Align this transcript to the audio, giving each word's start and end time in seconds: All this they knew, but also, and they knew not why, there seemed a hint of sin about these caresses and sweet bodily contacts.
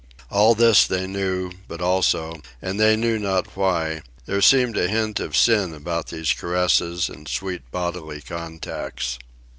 All 0.31 0.55
this 0.55 0.87
they 0.87 1.05
knew, 1.05 1.51
but 1.67 1.79
also, 1.79 2.41
and 2.59 2.79
they 2.79 2.95
knew 2.95 3.19
not 3.19 3.55
why, 3.55 4.01
there 4.25 4.41
seemed 4.41 4.75
a 4.75 4.87
hint 4.87 5.19
of 5.19 5.37
sin 5.37 5.75
about 5.75 6.07
these 6.07 6.33
caresses 6.33 7.07
and 7.07 7.27
sweet 7.27 7.69
bodily 7.69 8.19
contacts. 8.19 9.19